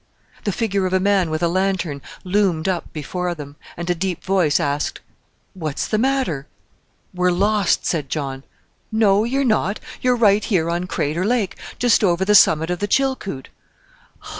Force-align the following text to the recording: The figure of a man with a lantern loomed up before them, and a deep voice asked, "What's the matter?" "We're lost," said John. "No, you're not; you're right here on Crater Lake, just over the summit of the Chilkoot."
The 0.45 0.51
figure 0.51 0.87
of 0.87 0.93
a 0.93 0.99
man 0.99 1.29
with 1.29 1.43
a 1.43 1.47
lantern 1.47 2.01
loomed 2.23 2.67
up 2.67 2.91
before 2.91 3.35
them, 3.35 3.55
and 3.77 3.87
a 3.87 3.93
deep 3.93 4.23
voice 4.23 4.59
asked, 4.59 4.99
"What's 5.53 5.85
the 5.85 5.99
matter?" 5.99 6.47
"We're 7.13 7.29
lost," 7.29 7.85
said 7.85 8.09
John. 8.09 8.43
"No, 8.91 9.25
you're 9.25 9.43
not; 9.43 9.79
you're 10.01 10.15
right 10.15 10.43
here 10.43 10.71
on 10.71 10.87
Crater 10.87 11.23
Lake, 11.23 11.55
just 11.77 12.03
over 12.03 12.25
the 12.25 12.33
summit 12.33 12.71
of 12.71 12.79
the 12.79 12.87
Chilkoot." 12.87 13.49